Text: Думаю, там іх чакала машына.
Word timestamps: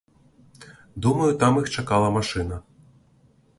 Думаю, 1.07 1.29
там 1.45 1.61
іх 1.63 1.69
чакала 1.81 2.07
машына. 2.19 2.61